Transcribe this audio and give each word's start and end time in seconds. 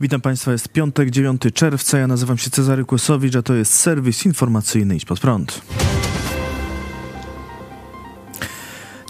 Witam 0.00 0.20
Państwa, 0.20 0.52
jest 0.52 0.68
piątek, 0.68 1.10
9 1.10 1.42
czerwca. 1.54 1.98
Ja 1.98 2.06
nazywam 2.06 2.38
się 2.38 2.50
Cezary 2.50 2.84
Kłosowicz, 2.84 3.36
a 3.36 3.42
to 3.42 3.54
jest 3.54 3.74
serwis 3.74 4.26
informacyjny 4.26 4.96
Idź 4.96 5.04
Pod 5.04 5.20
Prąd. 5.20 5.60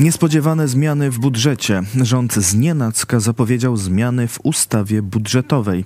Niespodziewane 0.00 0.68
zmiany 0.68 1.10
w 1.10 1.18
budżecie. 1.18 1.82
Rząd 2.02 2.34
z 2.34 2.54
nienacka 2.54 3.20
zapowiedział 3.20 3.76
zmiany 3.76 4.28
w 4.28 4.38
ustawie 4.42 5.02
budżetowej. 5.02 5.84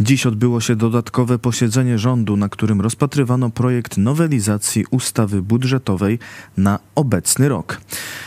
Dziś 0.00 0.26
odbyło 0.26 0.60
się 0.60 0.76
dodatkowe 0.76 1.38
posiedzenie 1.38 1.98
rządu, 1.98 2.36
na 2.36 2.48
którym 2.48 2.80
rozpatrywano 2.80 3.50
projekt 3.50 3.96
nowelizacji 3.96 4.84
ustawy 4.90 5.42
budżetowej 5.42 6.18
na 6.56 6.78
obecny 6.94 7.48
rok. 7.48 7.80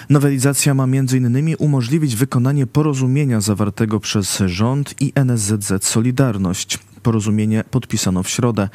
Nowelizacja 0.10 0.74
ma 0.74 0.84
m.in. 0.84 1.56
umożliwić 1.60 2.16
wykonanie 2.16 2.68
porozumienia 2.68 3.42
zawartego 3.42 4.00
przez 4.00 4.38
rząd 4.46 4.96
i 5.00 5.14
NSZZ 5.16 5.86
Solidarność. 5.86 6.80
Porozumienie 7.04 7.64
podpisano 7.72 8.24
w 8.24 8.30
środę. 8.30 8.70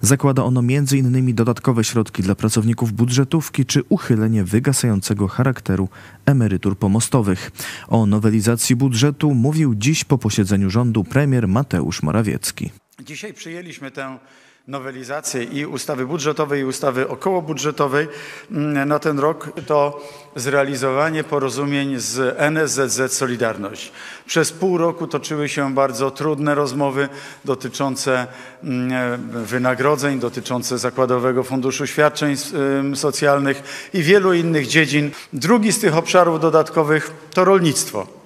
Zakłada 0.00 0.44
ono 0.44 0.60
m.in. 0.60 1.34
dodatkowe 1.34 1.84
środki 1.84 2.22
dla 2.22 2.34
pracowników 2.34 2.92
budżetówki 2.92 3.66
czy 3.66 3.82
uchylenie 3.88 4.44
wygasającego 4.44 5.28
charakteru 5.28 5.88
emerytur 6.26 6.78
pomostowych. 6.78 7.50
O 7.88 8.06
nowelizacji 8.06 8.76
budżetu 8.76 9.34
mówił 9.34 9.74
dziś 9.74 10.04
po 10.04 10.18
posiedzeniu 10.18 10.70
rządu 10.70 11.04
premier 11.04 11.48
Mateusz 11.48 12.02
Morawiecki. 12.02 12.70
Dzisiaj 13.00 13.34
przyjęliśmy 13.34 13.90
tę 13.90 14.18
nowelizację 14.68 15.44
i 15.44 15.66
ustawy 15.66 16.06
budżetowej 16.06 16.60
i 16.60 16.64
ustawy 16.64 17.08
okołobudżetowej 17.08 18.08
mm, 18.50 18.88
na 18.88 18.98
ten 18.98 19.18
rok 19.18 19.48
to 19.66 20.00
zrealizowanie 20.36 21.24
porozumień 21.24 21.98
z 21.98 22.34
NSZZ 22.38 23.12
Solidarność. 23.12 23.92
Przez 24.26 24.52
pół 24.52 24.78
roku 24.78 25.06
toczyły 25.06 25.48
się 25.48 25.74
bardzo 25.74 26.10
trudne 26.10 26.54
rozmowy 26.54 27.08
dotyczące 27.44 28.26
mm, 28.64 29.44
wynagrodzeń, 29.44 30.20
dotyczące 30.20 30.78
Zakładowego 30.78 31.42
Funduszu 31.42 31.86
Świadczeń 31.86 32.36
Socjalnych 32.94 33.88
i 33.94 34.02
wielu 34.02 34.32
innych 34.32 34.66
dziedzin. 34.66 35.10
Drugi 35.32 35.72
z 35.72 35.80
tych 35.80 35.96
obszarów 35.96 36.40
dodatkowych 36.40 37.10
to 37.34 37.44
rolnictwo. 37.44 38.21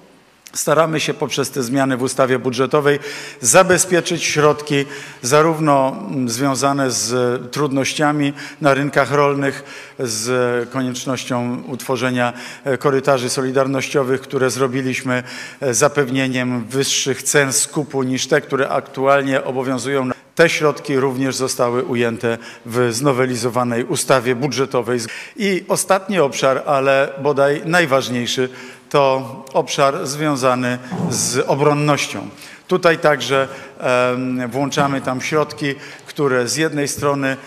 Staramy 0.57 0.99
się 0.99 1.13
poprzez 1.13 1.51
te 1.51 1.63
zmiany 1.63 1.97
w 1.97 2.01
ustawie 2.01 2.39
budżetowej 2.39 2.99
zabezpieczyć 3.41 4.23
środki 4.23 4.85
zarówno 5.21 5.95
związane 6.25 6.91
z 6.91 7.41
trudnościami 7.51 8.33
na 8.61 8.73
rynkach 8.73 9.11
rolnych, 9.11 9.63
z 9.99 10.69
koniecznością 10.69 11.63
utworzenia 11.67 12.33
korytarzy 12.79 13.29
solidarnościowych, 13.29 14.21
które 14.21 14.49
zrobiliśmy, 14.49 15.23
zapewnieniem 15.71 16.65
wyższych 16.65 17.23
cen 17.23 17.53
skupu 17.53 18.03
niż 18.03 18.27
te, 18.27 18.41
które 18.41 18.69
aktualnie 18.69 19.43
obowiązują. 19.43 20.09
Te 20.35 20.49
środki 20.49 20.99
również 20.99 21.35
zostały 21.35 21.83
ujęte 21.83 22.37
w 22.65 22.89
znowelizowanej 22.93 23.83
ustawie 23.83 24.35
budżetowej. 24.35 24.99
I 25.35 25.63
ostatni 25.67 26.19
obszar, 26.19 26.63
ale 26.65 27.13
bodaj 27.21 27.61
najważniejszy, 27.65 28.49
to 28.89 29.45
obszar 29.53 30.07
związany 30.07 30.77
z 31.09 31.45
obronnością. 31.47 32.27
Tutaj 32.67 32.97
także 32.97 33.47
włączamy 34.49 35.01
tam 35.01 35.21
środki, 35.21 35.75
które 36.05 36.47
z 36.47 36.55
jednej 36.55 36.87
strony 36.87 37.37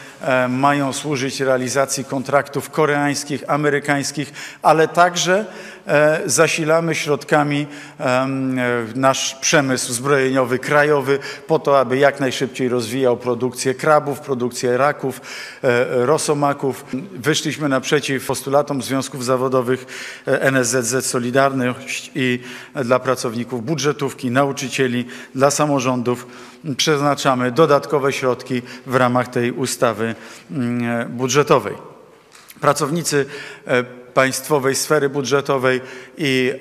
mają 0.48 0.92
służyć 0.92 1.40
realizacji 1.40 2.04
kontraktów 2.04 2.70
koreańskich, 2.70 3.44
amerykańskich, 3.48 4.32
ale 4.62 4.88
także 4.88 5.44
zasilamy 6.26 6.94
środkami 6.94 7.66
nasz 8.94 9.34
przemysł 9.34 9.92
zbrojeniowy 9.92 10.58
krajowy 10.58 11.18
po 11.46 11.58
to, 11.58 11.80
aby 11.80 11.98
jak 11.98 12.20
najszybciej 12.20 12.68
rozwijał 12.68 13.16
produkcję 13.16 13.74
krabów, 13.74 14.20
produkcję 14.20 14.76
raków, 14.76 15.20
e, 15.62 16.06
rosomaków. 16.06 16.84
Wyszliśmy 17.14 17.68
naprzeciw 17.68 18.26
postulatom 18.26 18.82
związków 18.82 19.24
zawodowych 19.24 19.86
e, 20.26 20.42
NSZZ 20.42 21.06
Solidarność 21.06 22.10
i 22.14 22.40
dla 22.84 22.98
pracowników 22.98 23.64
budżetówki, 23.64 24.30
nauczycieli, 24.30 25.06
dla 25.34 25.50
samorządów 25.50 26.26
przeznaczamy 26.76 27.52
dodatkowe 27.52 28.12
środki 28.12 28.62
w 28.86 28.94
ramach 28.94 29.28
tej 29.28 29.52
ustawy 29.52 30.14
mm, 30.50 31.08
budżetowej. 31.08 31.74
Pracownicy 32.60 33.26
e, 33.66 33.99
państwowej 34.14 34.74
sfery 34.74 35.08
budżetowej 35.08 35.80
i 36.18 36.52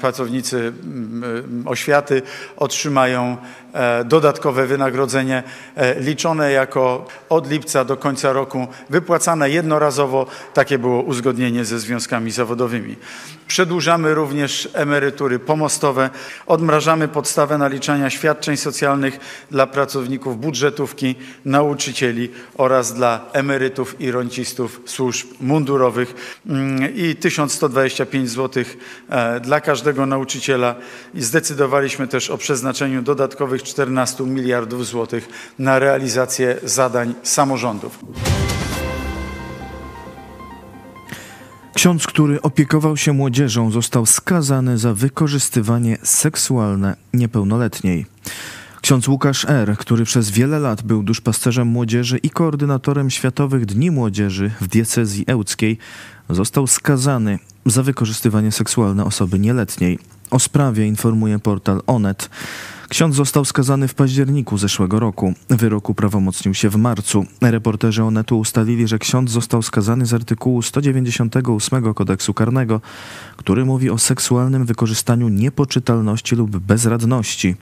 pracownicy 0.00 0.72
oświaty 1.66 2.22
otrzymają 2.56 3.36
e, 3.72 4.04
dodatkowe 4.04 4.66
wynagrodzenie 4.66 5.42
e, 5.76 6.00
liczone 6.00 6.52
jako 6.52 7.06
od 7.28 7.50
lipca 7.50 7.84
do 7.84 7.96
końca 7.96 8.32
roku 8.32 8.66
wypłacane 8.90 9.50
jednorazowo. 9.50 10.26
Takie 10.54 10.78
było 10.78 11.02
uzgodnienie 11.02 11.64
ze 11.64 11.78
związkami 11.78 12.30
zawodowymi. 12.30 12.96
Przedłużamy 13.46 14.14
również 14.14 14.68
emerytury 14.74 15.38
pomostowe, 15.38 16.10
odmrażamy 16.46 17.08
podstawę 17.08 17.58
naliczania 17.58 18.10
świadczeń 18.10 18.56
socjalnych 18.56 19.18
dla 19.50 19.66
pracowników 19.66 20.40
budżetówki, 20.40 21.14
nauczycieli 21.44 22.30
oraz 22.56 22.94
dla 22.94 23.24
emerytów 23.32 24.00
i 24.00 24.10
rencistów 24.10 24.80
służb 24.86 25.26
mundurowych 25.40 26.27
i 26.94 27.16
1125 27.16 28.30
zł 28.30 28.64
e, 29.08 29.40
dla 29.40 29.60
każdego 29.60 30.06
nauczyciela. 30.06 30.74
I 31.14 31.22
zdecydowaliśmy 31.22 32.08
też 32.08 32.30
o 32.30 32.38
przeznaczeniu 32.38 33.02
dodatkowych 33.02 33.62
14 33.62 34.24
miliardów 34.24 34.86
złotych 34.86 35.28
na 35.58 35.78
realizację 35.78 36.56
zadań 36.62 37.14
samorządów. 37.22 37.98
Ksiądz, 41.74 42.06
który 42.06 42.42
opiekował 42.42 42.96
się 42.96 43.12
młodzieżą, 43.12 43.70
został 43.70 44.06
skazany 44.06 44.78
za 44.78 44.94
wykorzystywanie 44.94 45.98
seksualne 46.02 46.96
niepełnoletniej. 47.14 48.06
Ksiądz 48.88 49.08
Łukasz 49.08 49.44
R., 49.44 49.76
który 49.78 50.04
przez 50.04 50.30
wiele 50.30 50.58
lat 50.58 50.82
był 50.82 51.02
duszpasterzem 51.02 51.68
młodzieży 51.68 52.18
i 52.18 52.30
koordynatorem 52.30 53.10
Światowych 53.10 53.66
Dni 53.66 53.90
Młodzieży 53.90 54.50
w 54.60 54.68
diecezji 54.68 55.24
ełckiej, 55.26 55.78
został 56.30 56.66
skazany 56.66 57.38
za 57.66 57.82
wykorzystywanie 57.82 58.52
seksualne 58.52 59.04
osoby 59.04 59.38
nieletniej. 59.38 59.98
O 60.30 60.38
sprawie 60.38 60.86
informuje 60.86 61.38
portal 61.38 61.82
Onet. 61.86 62.30
Ksiądz 62.88 63.16
został 63.16 63.44
skazany 63.44 63.88
w 63.88 63.94
październiku 63.94 64.58
zeszłego 64.58 65.00
roku. 65.00 65.34
Wyrok 65.48 65.88
uprawomocnił 65.88 66.54
się 66.54 66.68
w 66.68 66.76
marcu. 66.76 67.26
Reporterzy 67.40 68.02
Onetu 68.02 68.38
ustalili, 68.38 68.88
że 68.88 68.98
ksiądz 68.98 69.30
został 69.30 69.62
skazany 69.62 70.06
z 70.06 70.14
artykułu 70.14 70.62
198 70.62 71.94
kodeksu 71.94 72.34
karnego, 72.34 72.80
który 73.36 73.64
mówi 73.64 73.90
o 73.90 73.98
seksualnym 73.98 74.66
wykorzystaniu 74.66 75.28
niepoczytalności 75.28 76.36
lub 76.36 76.56
bezradności. 76.56 77.56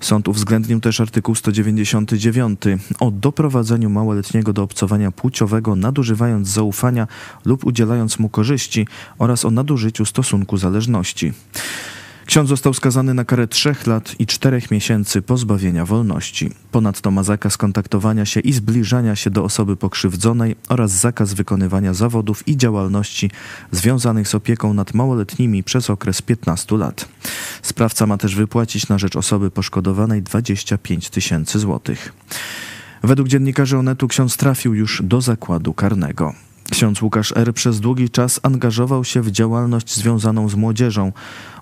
Sąd 0.00 0.28
uwzględnił 0.28 0.80
też 0.80 1.00
artykuł 1.00 1.34
199 1.34 2.60
o 3.00 3.10
doprowadzeniu 3.10 3.90
małoletniego 3.90 4.52
do 4.52 4.62
obcowania 4.62 5.10
płciowego, 5.10 5.76
nadużywając 5.76 6.48
zaufania 6.48 7.06
lub 7.44 7.64
udzielając 7.64 8.18
mu 8.18 8.28
korzyści 8.28 8.86
oraz 9.18 9.44
o 9.44 9.50
nadużyciu 9.50 10.04
stosunku 10.04 10.56
zależności. 10.56 11.32
Ksiądz 12.26 12.48
został 12.48 12.74
skazany 12.74 13.14
na 13.14 13.24
karę 13.24 13.48
trzech 13.48 13.86
lat 13.86 14.14
i 14.18 14.26
czterech 14.26 14.70
miesięcy 14.70 15.22
pozbawienia 15.22 15.86
wolności. 15.86 16.50
Ponadto 16.72 17.10
ma 17.10 17.22
zakaz 17.22 17.56
kontaktowania 17.56 18.26
się 18.26 18.40
i 18.40 18.52
zbliżania 18.52 19.16
się 19.16 19.30
do 19.30 19.44
osoby 19.44 19.76
pokrzywdzonej 19.76 20.56
oraz 20.68 20.90
zakaz 20.90 21.34
wykonywania 21.34 21.94
zawodów 21.94 22.48
i 22.48 22.56
działalności 22.56 23.30
związanych 23.70 24.28
z 24.28 24.34
opieką 24.34 24.74
nad 24.74 24.94
małoletnimi 24.94 25.62
przez 25.62 25.90
okres 25.90 26.22
15 26.22 26.76
lat. 26.76 27.08
Sprawca 27.62 28.06
ma 28.06 28.18
też 28.18 28.34
wypłacić 28.34 28.88
na 28.88 28.98
rzecz 28.98 29.16
osoby 29.16 29.50
poszkodowanej 29.50 30.22
25 30.22 31.10
tysięcy 31.10 31.58
złotych. 31.58 32.12
Według 33.02 33.28
dziennikarzy 33.28 33.78
Onetu 33.78 34.08
ksiądz 34.08 34.36
trafił 34.36 34.74
już 34.74 35.02
do 35.04 35.20
zakładu 35.20 35.74
karnego. 35.74 36.34
Ksiądz 36.70 37.02
Łukasz 37.02 37.32
R. 37.36 37.54
przez 37.54 37.80
długi 37.80 38.10
czas 38.10 38.40
angażował 38.42 39.04
się 39.04 39.22
w 39.22 39.30
działalność 39.30 39.96
związaną 39.96 40.48
z 40.48 40.54
młodzieżą. 40.54 41.12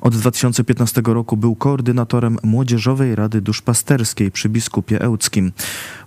Od 0.00 0.16
2015 0.16 1.02
roku 1.04 1.37
był 1.37 1.54
koordynatorem 1.54 2.38
Młodzieżowej 2.43 3.14
Rady 3.14 3.40
Duszpasterskiej 3.40 4.31
przy 4.31 4.49
biskupie 4.49 5.00
Ełckim. 5.00 5.52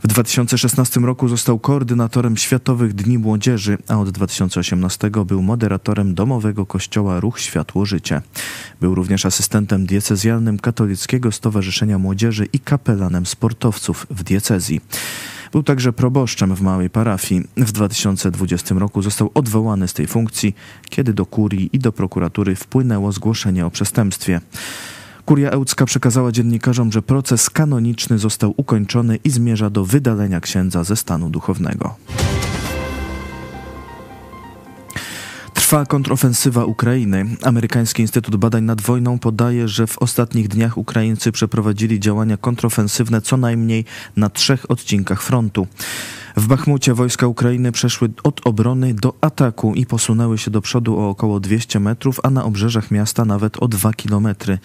W 0.04 0.08
2016 0.08 1.00
roku 1.00 1.28
został 1.28 1.60
koordynatorem 1.60 2.38
Światowych 2.38 2.94
Dni 2.94 3.18
Młodzieży, 3.18 3.78
a 3.88 3.98
od 3.98 4.10
2018 4.10 5.12
był 5.26 5.42
moderatorem 5.42 6.16
domowego 6.16 6.66
kościoła 6.66 7.20
Ruch 7.20 7.40
Światło 7.40 7.86
Życie. 7.86 8.22
Był 8.82 8.96
również 8.96 9.26
asystentem 9.26 9.86
diecezjalnym 9.86 10.60
Katolickiego 10.60 11.32
Stowarzyszenia 11.32 12.00
Młodzieży 12.00 12.48
i 12.54 12.60
kapelanem 12.60 13.26
sportowców 13.26 14.08
w 14.10 14.24
diecezji. 14.24 14.82
Był 15.56 15.64
także 15.64 15.94
proboszczem 15.94 16.56
w 16.56 16.62
małej 16.62 16.90
parafii. 16.90 17.44
W 17.58 17.72
2020 17.72 18.76
roku 18.76 19.02
został 19.02 19.32
odwołany 19.34 19.88
z 19.88 19.94
tej 19.94 20.08
funkcji, 20.08 20.56
kiedy 20.90 21.14
do 21.14 21.26
kurii 21.26 21.70
i 21.74 21.80
do 21.80 21.92
prokuratury 21.92 22.56
wpłynęło 22.56 23.12
zgłoszenie 23.12 23.66
o 23.66 23.72
przestępstwie. 23.72 24.42
Kuria 25.26 25.50
Ełcka 25.50 25.86
przekazała 25.86 26.32
dziennikarzom, 26.32 26.92
że 26.92 27.02
proces 27.02 27.50
kanoniczny 27.50 28.18
został 28.18 28.54
ukończony 28.58 29.20
i 29.24 29.30
zmierza 29.30 29.70
do 29.70 29.86
wydalenia 29.86 30.42
księdza 30.42 30.84
ze 30.84 30.96
stanu 30.96 31.30
duchownego. 31.30 31.96
Trwa 35.66 35.86
kontrofensywa 35.86 36.66
Ukrainy. 36.66 37.26
Amerykański 37.44 38.02
Instytut 38.02 38.36
Badań 38.36 38.64
nad 38.64 38.82
Wojną 38.82 39.20
podaje, 39.20 39.68
że 39.68 39.88
w 39.88 39.98
ostatnich 39.98 40.48
dniach 40.48 40.78
Ukraińcy 40.78 41.32
przeprowadzili 41.32 42.00
działania 42.00 42.38
kontrofensywne 42.38 43.22
co 43.22 43.38
najmniej 43.38 43.86
na 44.18 44.30
trzech 44.30 44.72
odcinkach 44.72 45.22
frontu. 45.22 45.68
W 46.38 46.48
Bachmucie 46.48 46.94
wojska 46.94 47.28
Ukrainy 47.28 47.72
przeszły 47.72 48.10
od 48.24 48.48
obrony 48.48 48.94
do 48.94 49.14
ataku 49.22 49.74
i 49.76 49.86
posunęły 49.86 50.38
się 50.38 50.52
do 50.52 50.62
przodu 50.62 51.00
o 51.00 51.10
około 51.10 51.40
200 51.40 51.80
metrów, 51.80 52.20
a 52.24 52.30
na 52.30 52.44
obrzeżach 52.44 52.92
miasta 52.92 53.26
nawet 53.26 53.58
o 53.64 53.68
2 53.68 53.94
kilometry. 53.94 54.58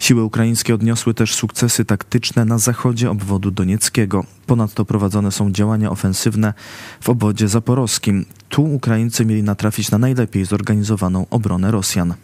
Siły 0.00 0.24
ukraińskie 0.24 0.74
odniosły 0.74 1.14
też 1.14 1.34
sukcesy 1.34 1.84
taktyczne 1.84 2.44
na 2.44 2.58
zachodzie 2.58 3.10
obwodu 3.10 3.50
donieckiego. 3.50 4.24
Ponadto 4.46 4.84
prowadzone 4.84 5.32
są 5.32 5.52
działania 5.52 5.90
ofensywne 5.90 6.54
w 7.00 7.08
obwodzie 7.08 7.48
zaporowskim. 7.48 8.26
Tu 8.48 8.64
Ukraińcy 8.64 9.26
mieli 9.26 9.42
natrafić 9.42 9.90
na 9.90 9.98
najlepiej 9.98 10.44
zorganizowaną 10.44 11.26
obronę 11.30 11.70
Rosjan. 11.70 12.14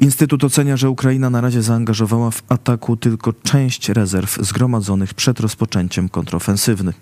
Instytut 0.00 0.44
ocenia, 0.44 0.76
że 0.76 0.90
Ukraina 0.90 1.30
na 1.30 1.40
razie 1.40 1.62
zaangażowała 1.62 2.30
w 2.30 2.42
ataku 2.48 2.96
tylko 2.96 3.32
część 3.32 3.88
rezerw 3.88 4.38
zgromadzonych 4.40 5.14
przed 5.14 5.40
rozpoczęciem 5.40 6.08
kontrofensywy. 6.08 6.92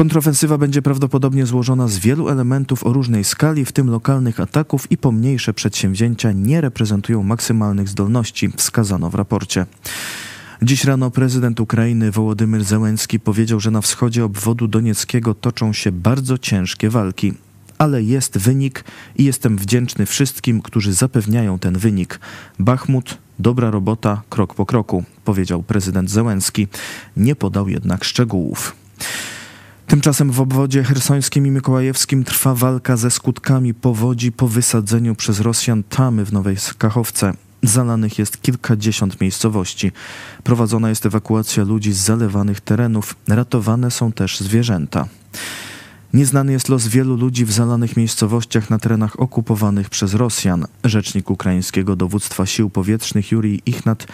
Kontrofensywa 0.00 0.58
będzie 0.58 0.82
prawdopodobnie 0.82 1.46
złożona 1.46 1.88
z 1.88 1.98
wielu 1.98 2.28
elementów 2.28 2.86
o 2.86 2.92
różnej 2.92 3.24
skali, 3.24 3.64
w 3.64 3.72
tym 3.72 3.90
lokalnych 3.90 4.40
ataków 4.40 4.92
i 4.92 4.96
pomniejsze 4.96 5.54
przedsięwzięcia 5.54 6.32
nie 6.32 6.60
reprezentują 6.60 7.22
maksymalnych 7.22 7.88
zdolności, 7.88 8.52
wskazano 8.56 9.10
w 9.10 9.14
raporcie. 9.14 9.66
Dziś 10.62 10.84
rano 10.84 11.10
prezydent 11.10 11.60
Ukrainy 11.60 12.10
Wołodymyr 12.10 12.64
Zełenski 12.64 13.20
powiedział, 13.20 13.60
że 13.60 13.70
na 13.70 13.80
wschodzie 13.80 14.24
obwodu 14.24 14.68
donieckiego 14.68 15.34
toczą 15.34 15.72
się 15.72 15.92
bardzo 15.92 16.38
ciężkie 16.38 16.90
walki. 16.90 17.34
Ale 17.78 18.02
jest 18.02 18.38
wynik 18.38 18.84
i 19.16 19.24
jestem 19.24 19.58
wdzięczny 19.58 20.06
wszystkim, 20.06 20.62
którzy 20.62 20.92
zapewniają 20.92 21.58
ten 21.58 21.78
wynik. 21.78 22.20
Bachmut, 22.58 23.18
dobra 23.38 23.70
robota, 23.70 24.22
krok 24.30 24.54
po 24.54 24.66
kroku, 24.66 25.04
powiedział 25.24 25.62
prezydent 25.62 26.10
Zełenski. 26.10 26.68
Nie 27.16 27.36
podał 27.36 27.68
jednak 27.68 28.04
szczegółów. 28.04 28.76
Tymczasem 29.90 30.30
w 30.30 30.40
obwodzie 30.40 30.84
hersońskim 30.84 31.46
i 31.46 31.50
mikołajewskim 31.50 32.24
trwa 32.24 32.54
walka 32.54 32.96
ze 32.96 33.10
skutkami 33.10 33.74
powodzi 33.74 34.32
po 34.32 34.48
wysadzeniu 34.48 35.14
przez 35.14 35.40
Rosjan 35.40 35.82
tamy 35.82 36.24
w 36.24 36.32
Nowej 36.32 36.56
Kachowce. 36.78 37.34
Zalanych 37.62 38.18
jest 38.18 38.42
kilkadziesiąt 38.42 39.20
miejscowości. 39.20 39.92
Prowadzona 40.44 40.88
jest 40.88 41.06
ewakuacja 41.06 41.64
ludzi 41.64 41.92
z 41.92 41.96
zalewanych 41.96 42.60
terenów. 42.60 43.16
Ratowane 43.28 43.90
są 43.90 44.12
też 44.12 44.40
zwierzęta. 44.40 45.08
Nieznany 46.14 46.52
jest 46.52 46.68
los 46.68 46.88
wielu 46.88 47.16
ludzi 47.16 47.44
w 47.44 47.52
zalanych 47.52 47.96
miejscowościach 47.96 48.70
na 48.70 48.78
terenach 48.78 49.20
okupowanych 49.20 49.90
przez 49.90 50.14
Rosjan. 50.14 50.66
Rzecznik 50.84 51.30
ukraińskiego 51.30 51.96
dowództwa 51.96 52.46
sił 52.46 52.70
powietrznych 52.70 53.32
Jurij 53.32 53.62
Ichnat 53.66 54.06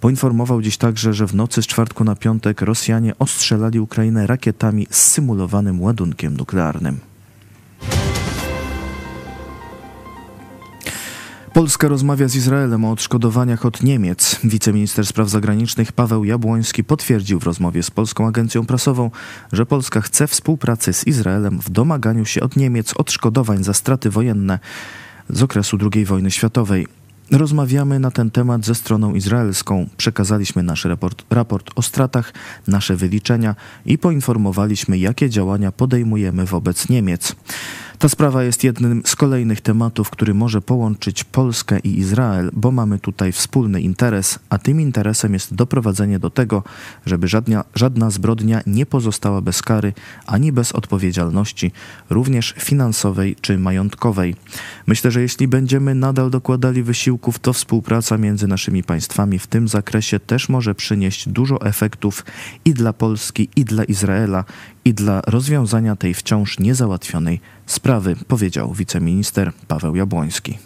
Poinformował 0.00 0.62
dziś 0.62 0.76
także, 0.76 1.14
że 1.14 1.26
w 1.26 1.34
nocy 1.34 1.62
z 1.62 1.66
czwartku 1.66 2.04
na 2.04 2.16
piątek 2.16 2.62
Rosjanie 2.62 3.18
ostrzelali 3.18 3.80
Ukrainę 3.80 4.26
rakietami 4.26 4.86
z 4.90 5.06
symulowanym 5.06 5.82
ładunkiem 5.82 6.36
nuklearnym. 6.36 7.00
Polska 11.52 11.88
rozmawia 11.88 12.28
z 12.28 12.36
Izraelem 12.36 12.84
o 12.84 12.90
odszkodowaniach 12.90 13.66
od 13.66 13.82
Niemiec. 13.82 14.40
Wiceminister 14.44 15.06
spraw 15.06 15.28
zagranicznych 15.28 15.92
Paweł 15.92 16.24
Jabłoński 16.24 16.84
potwierdził 16.84 17.40
w 17.40 17.44
rozmowie 17.44 17.82
z 17.82 17.90
polską 17.90 18.26
agencją 18.26 18.66
prasową, 18.66 19.10
że 19.52 19.66
Polska 19.66 20.00
chce 20.00 20.26
współpracy 20.26 20.92
z 20.92 21.06
Izraelem 21.06 21.58
w 21.60 21.70
domaganiu 21.70 22.24
się 22.24 22.40
od 22.40 22.56
Niemiec 22.56 22.94
odszkodowań 22.96 23.64
za 23.64 23.74
straty 23.74 24.10
wojenne 24.10 24.58
z 25.28 25.42
okresu 25.42 25.78
II 25.92 26.04
wojny 26.04 26.30
światowej. 26.30 26.99
Rozmawiamy 27.30 28.00
na 28.00 28.10
ten 28.10 28.30
temat 28.30 28.64
ze 28.64 28.74
stroną 28.74 29.14
izraelską. 29.14 29.88
Przekazaliśmy 29.96 30.62
nasz 30.62 30.84
raport, 30.84 31.24
raport 31.30 31.70
o 31.76 31.82
stratach, 31.82 32.32
nasze 32.66 32.96
wyliczenia 32.96 33.54
i 33.86 33.98
poinformowaliśmy, 33.98 34.98
jakie 34.98 35.30
działania 35.30 35.72
podejmujemy 35.72 36.46
wobec 36.46 36.88
Niemiec. 36.88 37.36
Ta 38.00 38.08
sprawa 38.08 38.44
jest 38.44 38.64
jednym 38.64 39.02
z 39.04 39.16
kolejnych 39.16 39.60
tematów, 39.60 40.10
który 40.10 40.34
może 40.34 40.62
połączyć 40.62 41.24
Polskę 41.24 41.78
i 41.78 41.98
Izrael, 41.98 42.50
bo 42.52 42.70
mamy 42.70 42.98
tutaj 42.98 43.32
wspólny 43.32 43.80
interes, 43.80 44.38
a 44.48 44.58
tym 44.58 44.80
interesem 44.80 45.32
jest 45.32 45.54
doprowadzenie 45.54 46.18
do 46.18 46.30
tego, 46.30 46.62
żeby 47.06 47.28
żadna, 47.28 47.64
żadna 47.74 48.10
zbrodnia 48.10 48.60
nie 48.66 48.86
pozostała 48.86 49.40
bez 49.40 49.62
kary 49.62 49.92
ani 50.26 50.52
bez 50.52 50.72
odpowiedzialności, 50.72 51.72
również 52.10 52.54
finansowej 52.58 53.36
czy 53.40 53.58
majątkowej. 53.58 54.36
Myślę, 54.86 55.10
że 55.10 55.22
jeśli 55.22 55.48
będziemy 55.48 55.94
nadal 55.94 56.30
dokładali 56.30 56.82
wysiłków, 56.82 57.38
to 57.38 57.52
współpraca 57.52 58.18
między 58.18 58.46
naszymi 58.48 58.82
państwami 58.82 59.38
w 59.38 59.46
tym 59.46 59.68
zakresie 59.68 60.20
też 60.20 60.48
może 60.48 60.74
przynieść 60.74 61.28
dużo 61.28 61.60
efektów 61.62 62.24
i 62.64 62.74
dla 62.74 62.92
Polski, 62.92 63.48
i 63.56 63.64
dla 63.64 63.84
Izraela, 63.84 64.44
i 64.84 64.94
dla 64.94 65.20
rozwiązania 65.26 65.96
tej 65.96 66.14
wciąż 66.14 66.58
niezałatwionej 66.58 67.40
sprawy, 67.66 68.16
powiedział 68.28 68.72
wiceminister 68.72 69.52
Paweł 69.68 69.96
Jabłoński. 69.96 70.58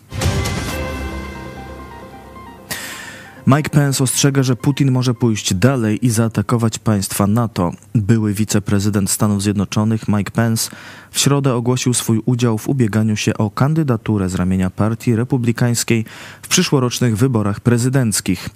Mike 3.47 3.71
Pence 3.71 4.05
ostrzega, 4.05 4.43
że 4.43 4.57
Putin 4.57 4.91
może 4.91 5.15
pójść 5.15 5.55
dalej 5.55 6.07
i 6.07 6.11
zaatakować 6.11 6.79
państwa 6.79 7.27
NATO. 7.27 7.73
Były 7.95 8.35
wiceprezydent 8.35 9.11
Stanów 9.11 9.43
Zjednoczonych 9.43 10.09
Mike 10.09 10.31
Pence 10.31 10.71
w 11.11 11.19
środę 11.19 11.55
ogłosił 11.55 11.95
swój 11.95 12.23
udział 12.27 12.59
w 12.59 12.69
ubieganiu 12.69 13.17
się 13.17 13.35
o 13.35 13.51
kandydaturę 13.51 14.29
z 14.29 14.35
ramienia 14.35 14.71
Partii 14.71 15.17
Republikańskiej 15.17 16.05
w 16.43 16.49
przyszłorocznych 16.49 17.17
wyborach 17.17 17.61
prezydenckich. 17.61 18.51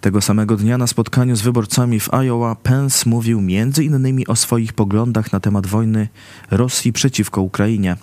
Tego 0.00 0.20
samego 0.20 0.56
dnia 0.56 0.78
na 0.78 0.86
spotkaniu 0.86 1.36
z 1.36 1.42
wyborcami 1.42 2.00
w 2.00 2.14
Iowa 2.14 2.54
Pence 2.54 3.10
mówił 3.10 3.40
innymi 3.80 4.26
o 4.26 4.36
swoich 4.36 4.72
poglądach 4.72 5.32
na 5.32 5.40
temat 5.40 5.66
wojny 5.66 6.08
Rosji 6.50 6.92
przeciwko 6.92 7.42
Ukrainie. 7.42 7.96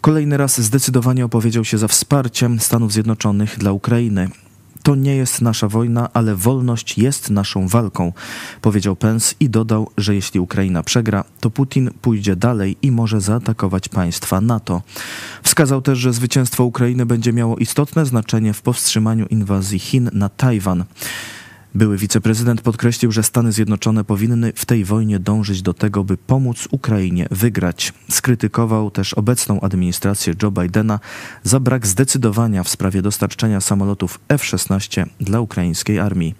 Kolejny 0.00 0.36
raz 0.36 0.60
zdecydowanie 0.60 1.24
opowiedział 1.24 1.64
się 1.64 1.78
za 1.78 1.88
wsparciem 1.88 2.60
Stanów 2.60 2.92
Zjednoczonych 2.92 3.58
dla 3.58 3.72
Ukrainy. 3.72 4.28
To 4.82 4.94
nie 4.94 5.16
jest 5.16 5.42
nasza 5.42 5.68
wojna, 5.68 6.08
ale 6.12 6.34
wolność 6.34 6.98
jest 6.98 7.30
naszą 7.30 7.68
walką, 7.68 8.12
powiedział 8.60 8.96
Pence 8.96 9.34
i 9.40 9.50
dodał, 9.50 9.90
że 9.96 10.14
jeśli 10.14 10.40
Ukraina 10.40 10.82
przegra, 10.82 11.24
to 11.40 11.50
Putin 11.50 11.90
pójdzie 12.02 12.36
dalej 12.36 12.76
i 12.82 12.92
może 12.92 13.20
zaatakować 13.20 13.88
państwa 13.88 14.40
NATO. 14.40 14.82
Wskazał 15.42 15.82
też, 15.82 15.98
że 15.98 16.12
zwycięstwo 16.12 16.64
Ukrainy 16.64 17.06
będzie 17.06 17.32
miało 17.32 17.56
istotne 17.56 18.06
znaczenie 18.06 18.52
w 18.52 18.62
powstrzymaniu 18.62 19.26
inwazji 19.26 19.78
Chin 19.78 20.10
na 20.12 20.28
Tajwan. 20.28 20.84
Były 21.74 21.96
wiceprezydent 21.96 22.60
podkreślił, 22.60 23.12
że 23.12 23.22
Stany 23.22 23.52
Zjednoczone 23.52 24.04
powinny 24.04 24.52
w 24.56 24.66
tej 24.66 24.84
wojnie 24.84 25.18
dążyć 25.18 25.62
do 25.62 25.74
tego, 25.74 26.04
by 26.04 26.16
pomóc 26.16 26.68
Ukrainie 26.70 27.26
wygrać. 27.30 27.92
Skrytykował 28.10 28.90
też 28.90 29.14
obecną 29.14 29.60
administrację 29.60 30.34
Joe 30.42 30.50
Bidena 30.50 31.00
za 31.42 31.60
brak 31.60 31.86
zdecydowania 31.86 32.62
w 32.62 32.68
sprawie 32.68 33.02
dostarczenia 33.02 33.60
samolotów 33.60 34.20
F-16 34.28 35.06
dla 35.20 35.40
ukraińskiej 35.40 35.98
armii. 35.98 36.34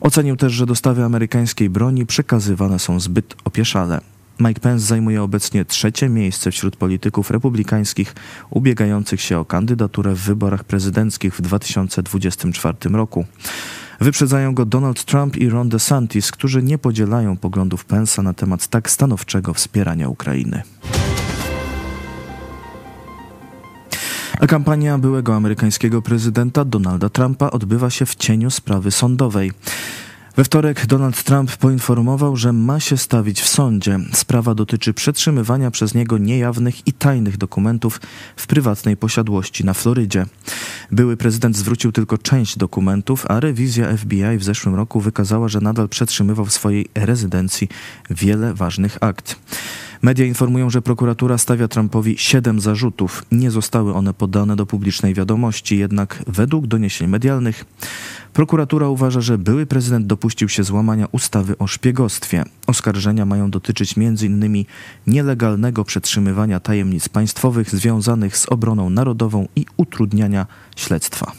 Ocenił 0.00 0.36
też, 0.36 0.52
że 0.52 0.66
dostawy 0.66 1.04
amerykańskiej 1.04 1.70
broni 1.70 2.06
przekazywane 2.06 2.78
są 2.78 3.00
zbyt 3.00 3.34
opieszale. 3.44 4.00
Mike 4.40 4.60
Pence 4.60 4.86
zajmuje 4.86 5.22
obecnie 5.22 5.64
trzecie 5.64 6.08
miejsce 6.08 6.50
wśród 6.50 6.76
polityków 6.76 7.30
republikańskich 7.30 8.14
ubiegających 8.50 9.20
się 9.20 9.38
o 9.38 9.44
kandydaturę 9.44 10.14
w 10.14 10.20
wyborach 10.20 10.64
prezydenckich 10.64 11.34
w 11.34 11.40
2024 11.40 12.76
roku. 12.92 13.24
Wyprzedzają 14.04 14.54
go 14.54 14.64
Donald 14.64 15.04
Trump 15.04 15.36
i 15.36 15.48
Ron 15.48 15.68
DeSantis, 15.68 16.30
którzy 16.30 16.62
nie 16.62 16.78
podzielają 16.78 17.36
poglądów 17.36 17.84
Pensa 17.84 18.22
na 18.22 18.34
temat 18.34 18.68
tak 18.68 18.90
stanowczego 18.90 19.54
wspierania 19.54 20.08
Ukrainy. 20.08 20.62
A 24.40 24.46
kampania 24.46 24.98
byłego 24.98 25.34
amerykańskiego 25.34 26.02
prezydenta 26.02 26.64
Donalda 26.64 27.08
Trumpa 27.08 27.50
odbywa 27.50 27.90
się 27.90 28.06
w 28.06 28.14
cieniu 28.14 28.50
sprawy 28.50 28.90
sądowej. 28.90 29.52
We 30.36 30.44
wtorek 30.44 30.86
Donald 30.86 31.22
Trump 31.22 31.56
poinformował, 31.56 32.36
że 32.36 32.52
ma 32.52 32.80
się 32.80 32.96
stawić 32.96 33.40
w 33.40 33.48
sądzie. 33.48 33.98
Sprawa 34.12 34.54
dotyczy 34.54 34.94
przetrzymywania 34.94 35.70
przez 35.70 35.94
niego 35.94 36.18
niejawnych 36.18 36.86
i 36.86 36.92
tajnych 36.92 37.36
dokumentów 37.36 38.00
w 38.36 38.46
prywatnej 38.46 38.96
posiadłości 38.96 39.64
na 39.64 39.74
Florydzie. 39.74 40.26
Były 40.90 41.16
prezydent 41.16 41.56
zwrócił 41.56 41.92
tylko 41.92 42.18
część 42.18 42.58
dokumentów, 42.58 43.26
a 43.28 43.40
rewizja 43.40 43.96
FBI 43.96 44.38
w 44.38 44.44
zeszłym 44.44 44.74
roku 44.74 45.00
wykazała, 45.00 45.48
że 45.48 45.60
nadal 45.60 45.88
przetrzymywał 45.88 46.44
w 46.44 46.52
swojej 46.52 46.88
rezydencji 46.94 47.68
wiele 48.10 48.54
ważnych 48.54 48.98
akt. 49.00 49.36
Media 50.04 50.26
informują, 50.26 50.70
że 50.70 50.82
prokuratura 50.82 51.38
stawia 51.38 51.68
Trumpowi 51.68 52.14
siedem 52.18 52.60
zarzutów. 52.60 53.24
Nie 53.32 53.50
zostały 53.50 53.94
one 53.94 54.14
podane 54.14 54.56
do 54.56 54.66
publicznej 54.66 55.14
wiadomości, 55.14 55.78
jednak 55.78 56.22
według 56.26 56.66
doniesień 56.66 57.08
medialnych 57.08 57.64
prokuratura 58.32 58.88
uważa, 58.88 59.20
że 59.20 59.38
były 59.38 59.66
prezydent 59.66 60.06
dopuścił 60.06 60.48
się 60.48 60.64
złamania 60.64 61.06
ustawy 61.12 61.58
o 61.58 61.66
szpiegostwie. 61.66 62.44
Oskarżenia 62.66 63.26
mają 63.26 63.50
dotyczyć 63.50 63.94
m.in. 63.98 64.64
nielegalnego 65.06 65.84
przetrzymywania 65.84 66.60
tajemnic 66.60 67.08
państwowych 67.08 67.70
związanych 67.70 68.36
z 68.36 68.48
obroną 68.48 68.90
narodową 68.90 69.48
i 69.56 69.66
utrudniania 69.76 70.46
śledztwa. 70.76 71.32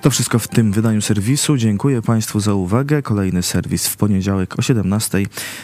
To 0.00 0.10
wszystko 0.10 0.38
w 0.38 0.48
tym 0.48 0.72
wydaniu 0.72 1.02
serwisu. 1.02 1.56
Dziękuję 1.56 2.02
Państwu 2.02 2.40
za 2.40 2.54
uwagę. 2.54 3.02
Kolejny 3.02 3.42
serwis 3.42 3.88
w 3.88 3.96
poniedziałek 3.96 4.58
o 4.58 4.62
17, 4.62 5.18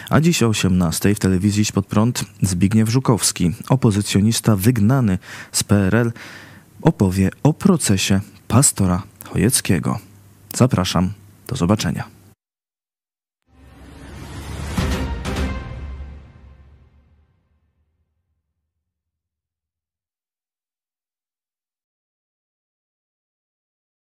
a 0.09 0.21
dziś 0.21 0.43
o 0.43 0.47
18 0.47 1.15
w 1.15 1.19
telewizji 1.19 1.65
Pod 1.73 1.85
Prąd 1.85 2.25
Zbigniew 2.41 2.89
Żukowski, 2.89 3.51
opozycjonista 3.69 4.55
wygnany 4.55 5.17
z 5.51 5.63
PRL, 5.63 6.11
opowie 6.81 7.29
o 7.43 7.53
procesie 7.53 8.19
pastora 8.47 9.03
Chojeckiego. 9.25 9.99
Zapraszam. 10.55 11.13
Do 11.47 11.55
zobaczenia. 11.55 12.16